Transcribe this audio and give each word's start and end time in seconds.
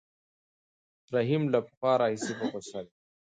رحیم 1.13 1.43
له 1.53 1.59
پخوا 1.65 1.93
راهیسې 2.01 2.33
په 2.39 2.45
غوسه 2.51 2.79
دی. 2.85 2.93